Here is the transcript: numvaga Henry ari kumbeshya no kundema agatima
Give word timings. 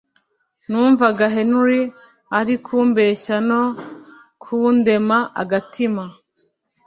numvaga 0.69 1.23
Henry 1.35 1.81
ari 2.39 2.55
kumbeshya 2.65 3.37
no 3.49 3.61
kundema 4.43 5.17
agatima 5.41 6.03